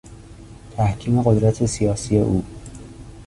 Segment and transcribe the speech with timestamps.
[0.75, 2.43] تحکیم قدرت سیاسی او